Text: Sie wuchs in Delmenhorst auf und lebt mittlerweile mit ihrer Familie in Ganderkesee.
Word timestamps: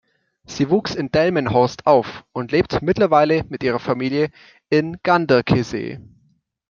Sie 0.45 0.71
wuchs 0.71 0.95
in 0.95 1.11
Delmenhorst 1.11 1.85
auf 1.85 2.25
und 2.31 2.51
lebt 2.51 2.81
mittlerweile 2.81 3.43
mit 3.49 3.61
ihrer 3.61 3.77
Familie 3.77 4.31
in 4.71 4.97
Ganderkesee. 5.03 5.99